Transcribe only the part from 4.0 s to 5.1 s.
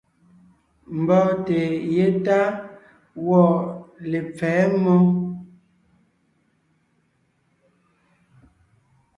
lepfɛ̌ mmó.